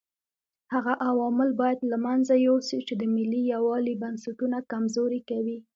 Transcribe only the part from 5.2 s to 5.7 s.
کوي.